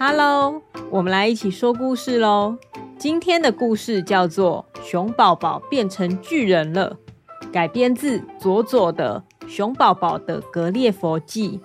[0.00, 0.62] Hello，
[0.92, 2.56] 我们来一起说故事喽。
[2.96, 6.96] 今天的故事叫做《熊宝宝变成巨人了》，
[7.50, 11.58] 改编自佐佐的《熊宝宝的格列佛记》。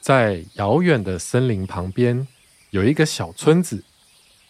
[0.00, 2.26] 在遥远的森林旁边，
[2.70, 3.84] 有一个小村子，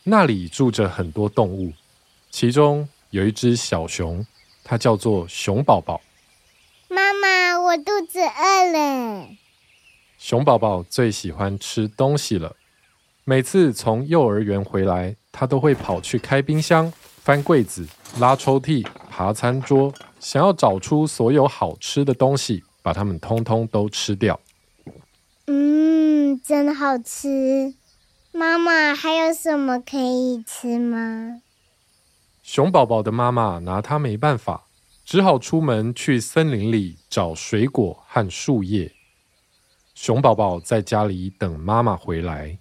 [0.05, 1.75] 那里住着很多动物，
[2.31, 4.25] 其中有一只小熊，
[4.65, 6.01] 它叫做熊宝宝。
[6.89, 9.27] 妈妈，我肚子饿了。
[10.21, 12.55] 熊宝宝最喜欢吃东西了。
[13.25, 19.91] 每次从幼儿园回来，他都会跑去开冰箱、翻柜子、拉抽屉、爬餐桌，
[20.21, 24.39] 想要找出所有好吃的东西，把它们通通都吃掉。
[25.47, 27.73] 嗯，真好吃。
[28.31, 31.41] 妈妈，还有什么可以吃吗？
[32.43, 34.67] 熊宝宝的妈妈拿他没办法，
[35.03, 38.93] 只好出门去森林里找水果和树叶。
[40.03, 42.59] 熊宝宝在家里等妈妈回来。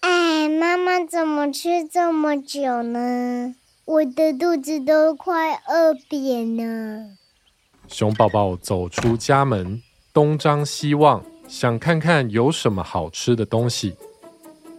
[0.00, 3.54] 哎，妈妈怎么吃这么久呢？
[3.84, 7.10] 我的肚子都快饿扁了。
[7.86, 9.82] 熊宝宝走出家门，
[10.14, 13.98] 东张西望，想看看有什么好吃的东西。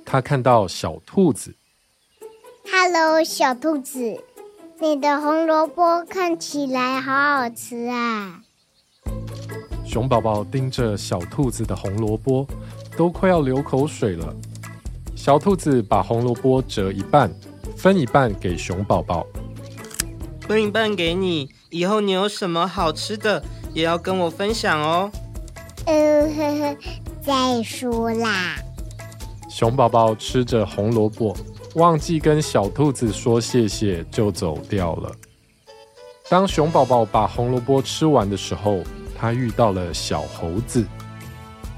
[0.04, 1.54] 他看到小兔子。
[2.72, 4.24] Hello，小兔子，
[4.80, 8.42] 你的红萝卜看起来好好吃啊。
[9.96, 12.46] 熊宝宝盯着小兔子的红萝卜，
[12.98, 14.36] 都快要流口水了。
[15.16, 17.34] 小兔子把红萝卜折一半，
[17.78, 19.26] 分一半给熊宝宝，
[20.42, 21.50] 分一半给你。
[21.70, 23.42] 以后你有什么好吃的，
[23.74, 25.10] 也要跟我分享哦。
[25.86, 26.78] 呃呵呵，
[27.22, 28.58] 再说啦。
[29.50, 31.34] 熊宝宝吃着红萝卜，
[31.76, 35.10] 忘记跟小兔子说谢谢，就走掉了。
[36.28, 38.82] 当熊宝宝把红萝卜吃完的时候，
[39.18, 40.86] 他遇到了小猴子。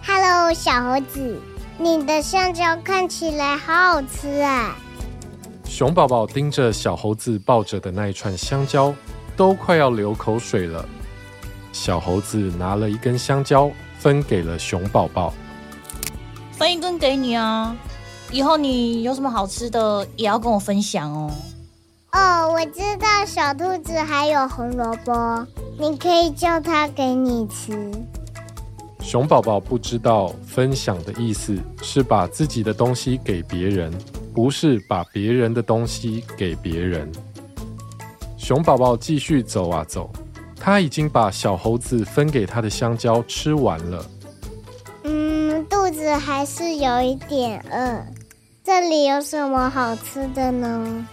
[0.06, 1.40] Hello，小猴子，
[1.78, 4.76] 你的香蕉看起来好好吃啊！
[5.66, 8.94] 熊宝宝盯着小猴子抱着的那一串香蕉，
[9.36, 10.84] 都快要流口水了。
[11.72, 15.34] 小猴子拿了一根香蕉，分给了熊宝宝。
[16.54, 17.76] 分一根给你啊！
[18.32, 21.32] 以后你有什么好吃的，也要跟我分享哦。
[22.14, 25.46] 哦，我知道小兔子还有红萝卜。
[25.80, 27.92] 你可以叫它给你吃。
[29.00, 33.94] 熊宝宝不知道分享的意思是把自己的东西给别人，
[34.34, 37.10] 不是把别人的东西给别人。
[38.38, 40.10] 熊宝宝继续走啊走，
[40.60, 44.06] 他已经把小猴子分给他的香蕉吃完了。
[45.04, 48.04] 嗯，肚子还是有一点饿。
[48.64, 51.08] 这里有什么好吃的呢？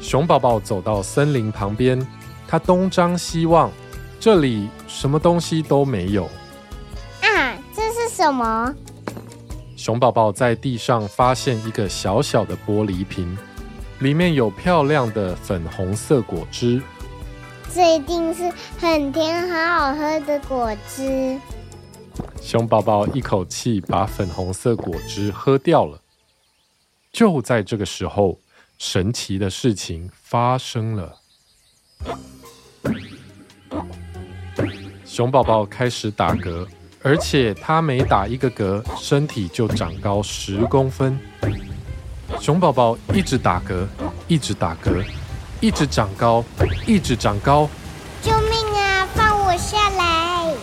[0.00, 2.04] 熊宝宝走到森林旁边。
[2.50, 3.70] 他东张西望，
[4.18, 6.24] 这里什么东西都没有。
[7.22, 8.74] 啊，这是什么？
[9.76, 13.38] 熊宝宝在地上发现一个小小的玻璃瓶，
[14.00, 16.82] 里面有漂亮的粉红色果汁。
[17.72, 21.38] 这一定是很甜、很好喝的果汁。
[22.42, 26.00] 熊宝宝一口气把粉红色果汁喝掉了。
[27.12, 28.40] 就在这个时候，
[28.76, 31.16] 神奇的事情发生了。
[35.20, 36.66] 熊宝宝开始打嗝，
[37.02, 41.20] 而且它每打一个嗝，身体就长高十公分。
[42.40, 43.86] 熊宝宝一直打嗝，
[44.28, 45.04] 一直打嗝，
[45.60, 46.42] 一直长高，
[46.86, 47.68] 一直长高。
[48.22, 49.06] 救命啊！
[49.14, 50.54] 放我下来！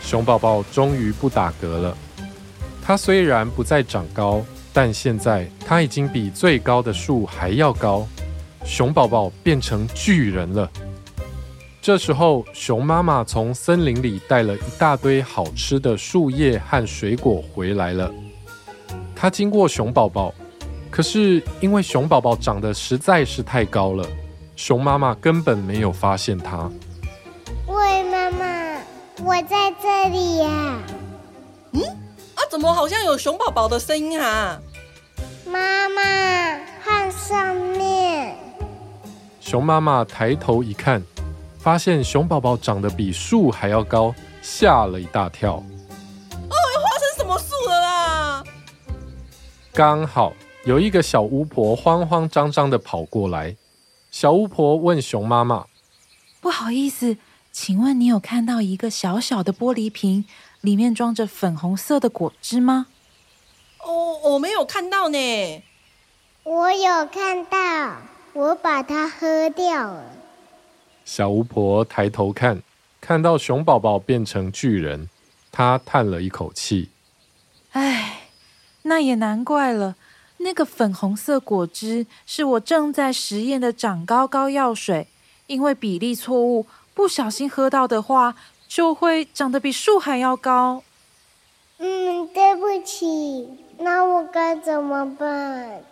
[0.00, 1.94] 熊宝宝终于不打嗝了。
[2.82, 8.08] 它虽然不再长高，但现在它已经比最高的树还要高。
[8.64, 10.70] 熊宝宝变成巨人了。
[11.82, 18.08] 这时候，熊妈妈从森林里带了一大堆好吃的树叶和水果回来了。
[19.16, 20.32] 她经过熊宝宝，
[20.92, 24.06] 可是因为熊宝宝长得实在是太高了，
[24.54, 26.70] 熊妈妈根本没有发现它。
[27.66, 28.78] 喂，妈妈，
[29.24, 30.78] 我在这里呀。
[31.72, 31.82] 嗯？
[32.36, 34.56] 啊，怎么好像有熊宝宝的声音啊？
[35.44, 36.00] 妈妈，
[36.84, 38.36] 看上面。
[39.40, 41.02] 熊妈妈抬头一看。
[41.62, 44.12] 发现熊宝宝长得比树还要高，
[44.42, 45.54] 吓了一大跳。
[45.54, 45.62] 哦，
[46.50, 48.44] 化成什么树了啦？
[49.72, 50.32] 刚好
[50.64, 53.56] 有一个小巫婆慌慌张张的跑过来。
[54.10, 55.66] 小巫婆问熊妈妈
[56.42, 57.16] ：“不好意思，
[57.52, 60.24] 请问你有看到一个小小的玻璃瓶，
[60.62, 62.88] 里面装着粉红色的果汁吗
[63.86, 65.62] ？”“哦，我没有看到呢。
[66.42, 67.98] ”“我有看到，
[68.32, 70.02] 我把它喝掉了。”
[71.14, 72.62] 小巫婆抬头看，
[72.98, 75.10] 看到熊宝宝变成巨人，
[75.50, 76.88] 她叹了一口气
[77.72, 78.28] ：“唉，
[78.84, 79.94] 那也难怪了。
[80.38, 85.06] 那个粉红色果汁是我正在实验的长高高药水，
[85.48, 86.64] 因为比例错误，
[86.94, 88.34] 不小心喝到的话，
[88.66, 90.82] 就会长得比树还要高。
[91.76, 95.82] ”“嗯，对不起，那我该怎么办？”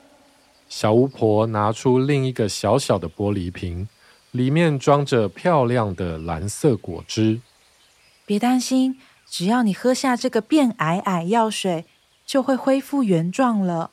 [0.71, 3.87] 小巫婆拿出另一个小小的玻璃瓶。
[4.33, 7.41] 里面装着漂亮的蓝色果汁。
[8.25, 11.85] 别担心，只要你喝下这个变矮矮药水，
[12.25, 13.91] 就会恢复原状了。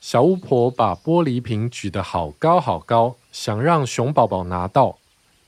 [0.00, 4.98] 小巫婆把玻璃瓶举得好高好高，想让熊宝宝拿到。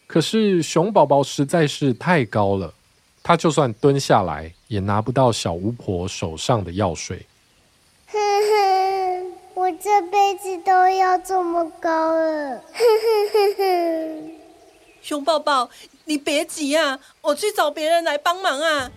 [0.06, 2.74] 可是熊宝宝实在是太高了，
[3.22, 7.26] 他就算蹲下来，也拿不到小巫婆手上的药水。
[9.80, 12.60] 我这辈子都要这么高了，
[15.00, 15.70] 熊宝宝，
[16.04, 18.90] 你别急啊，我去找别人来帮忙啊。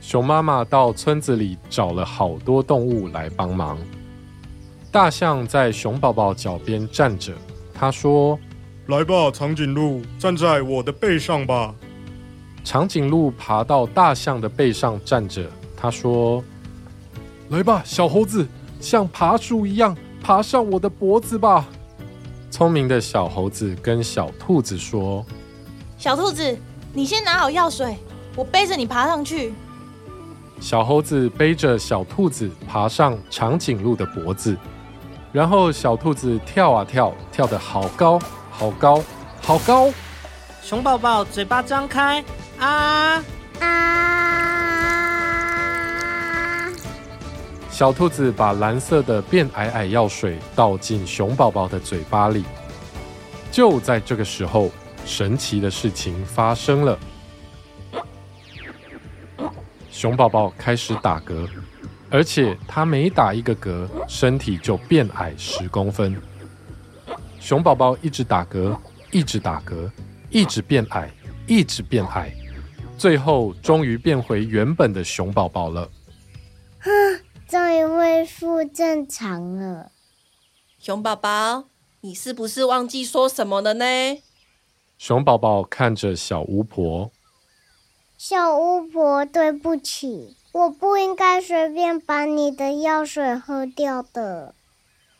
[0.00, 3.78] 熊妈妈到村子里找了好多动物来帮忙。
[4.90, 7.32] 大象在熊宝宝脚边站着，
[7.72, 8.36] 他说
[8.88, 11.72] ：“来吧，长颈鹿，站在我的背上吧。”
[12.64, 16.42] 长颈鹿爬到大象的背上站着，他说
[17.50, 18.44] ：“来吧，小猴子。”
[18.86, 21.66] 像爬树一样爬上我的脖子吧！
[22.52, 25.26] 聪明的小猴子跟小兔子说
[25.98, 26.56] ：“小兔子，
[26.92, 27.96] 你先拿好药水，
[28.36, 29.52] 我背着你爬上去。”
[30.62, 34.56] 小猴子背着小兔子爬上长颈鹿的脖子，
[35.32, 38.20] 然后小兔子跳啊跳，跳得好高
[38.52, 39.02] 好高
[39.42, 39.90] 好高！
[40.62, 42.24] 熊宝宝嘴巴张开
[42.60, 43.20] 啊
[43.58, 43.95] 啊！
[47.76, 52.42] 小兔子把蓝色的变矮矮药水倒进熊宝宝的嘴巴里。
[53.52, 54.70] 就在这个时候，
[55.04, 56.98] 神奇的事情发生了。
[59.90, 61.46] 熊宝宝开始打嗝，
[62.08, 66.18] 而且他每打一个嗝，身体就变矮十公分。
[67.38, 68.74] 熊宝宝一直打嗝，
[69.10, 69.90] 一直打嗝，
[70.30, 71.10] 一直变矮，
[71.46, 72.32] 一直变矮，
[72.96, 75.86] 最后终于变回原本的熊宝宝了。
[77.48, 79.92] 终于恢复正常了，
[80.80, 81.66] 熊宝宝，
[82.00, 83.84] 你是不是忘记说什么了呢？
[84.98, 87.12] 熊宝宝看着小巫婆，
[88.18, 94.52] 小巫婆，对不起，我不应该随便把你的药水喝掉的。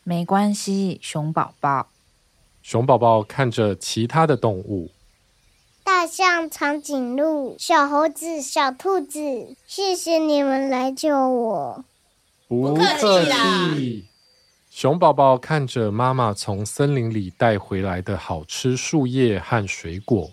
[0.03, 1.87] 没关系，熊宝宝。
[2.61, 4.91] 熊宝宝看着其他的动物，
[5.85, 11.85] 大象、长颈鹿、小猴子、小兔子，谢谢你们来救我。
[12.49, 14.07] 不客气。
[14.71, 20.31] 熊宝宝看着妈妈从森林里带回来的好吃树叶和水果。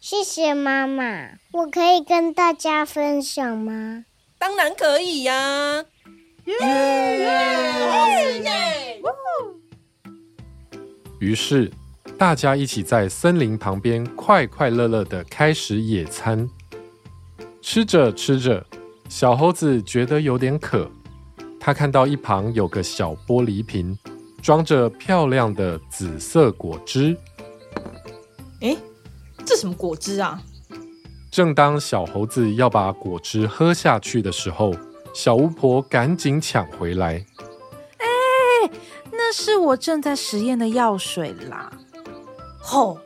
[0.00, 4.06] 谢谢妈妈，我可以跟大家分享吗？
[4.38, 5.84] 当然可以呀、啊！
[6.46, 6.56] 耶
[8.42, 9.02] 耶！
[11.18, 11.70] 于是
[12.16, 16.48] 大家一起在森林旁边快快乐乐的开始野餐。
[17.60, 18.66] 吃着吃着，
[19.10, 20.90] 小猴子觉得有点渴。
[21.60, 23.96] 他看到一旁有个小玻璃瓶，
[24.42, 27.14] 装着漂亮的紫色果汁。
[28.62, 28.78] 诶，
[29.44, 30.40] 这什么果汁啊？
[31.30, 34.74] 正当小猴子要把果汁喝下去的时候，
[35.14, 37.24] 小巫婆赶紧抢回来。
[37.98, 38.70] 哎，
[39.12, 41.70] 那是我正在实验的药水啦！
[42.58, 42.98] 吼，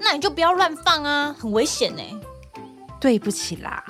[0.00, 2.02] 那你就不要乱放啊，很危险呢。
[3.00, 3.82] 对不起啦。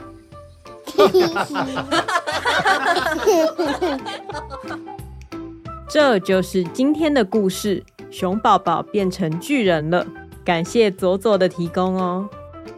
[5.88, 7.82] 这就是今天的故事。
[8.10, 10.04] 熊宝宝变成巨人了，
[10.44, 12.28] 感谢佐佐的提供哦。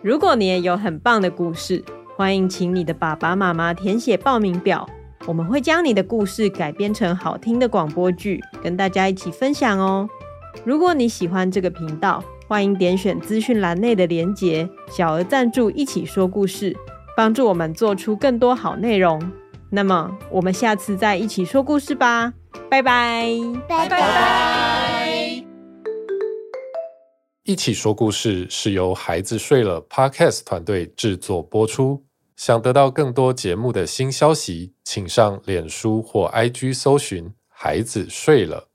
[0.02, 1.82] 如果你也有很棒的故事，
[2.16, 4.86] 欢迎请你的爸爸妈妈填写报名表，
[5.26, 10.06] 我们会将你的故事改编成好听的广播剧，跟大家一起分享哦。
[10.64, 16.76] 如果你喜欢这个频道，欢迎点选资讯栏内的连结，小额赞助，一起说故事。
[17.16, 19.20] 帮助我们做出更多好内容。
[19.70, 22.34] 那么，我们下次再一起说故事吧，
[22.70, 23.30] 拜拜，
[23.68, 25.44] 拜拜。
[27.44, 32.04] 一起说故事是由孩子睡了 Podcast 团队制作播出。
[32.36, 38.68] 想得到更多节目的新消息，请上脸书或 IG 搜寻“孩子睡了”。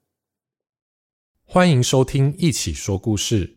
[1.43, 3.56] 欢迎收听一起说故事。